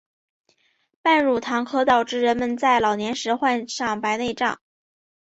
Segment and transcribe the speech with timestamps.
[1.03, 4.59] 半乳糖可导致人们在老年时患上白内障。